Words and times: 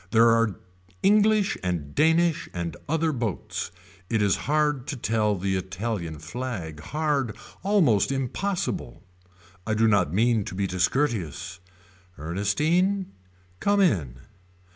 There 0.09 0.29
are 0.29 0.59
English 1.03 1.59
and 1.61 1.93
Danish 1.93 2.49
and 2.55 2.75
other 2.89 3.11
boats. 3.11 3.69
It 4.09 4.19
is 4.19 4.35
hard 4.49 4.87
to 4.87 4.95
tell 4.97 5.35
the 5.35 5.55
Italian 5.55 6.17
flag. 6.17 6.79
Hard 6.79 7.37
almost 7.61 8.11
impossible. 8.11 9.03
I 9.67 9.75
do 9.75 9.87
not 9.87 10.11
mean 10.11 10.43
to 10.45 10.55
be 10.55 10.65
discourteous. 10.65 11.59
Ernestine. 12.17 13.11
Come 13.59 13.79
in. 13.79 14.21